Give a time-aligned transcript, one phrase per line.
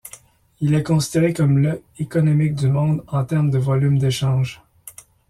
[0.61, 4.63] Il est considéré comme le économique du monde en termes de volume d'échange.